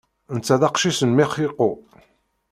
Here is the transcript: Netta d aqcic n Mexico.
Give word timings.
Netta 0.35 0.55
d 0.61 0.63
aqcic 0.67 0.99
n 1.03 1.11
Mexico. 1.19 1.69